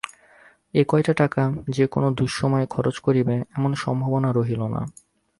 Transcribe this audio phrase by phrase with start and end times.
[0.73, 1.43] এ কয়টা টাকা
[1.67, 4.81] যে কোনো দুঃসময়ে খরচ করিবে এমন সম্ভাবনা রহিল না।